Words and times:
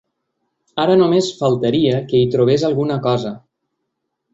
Ara 0.83 0.95
només 1.01 1.29
faltaria 1.43 2.03
que 2.09 2.19
hi 2.23 2.33
trobés 2.39 2.67
alguna 2.73 3.01
cosa. 3.09 3.39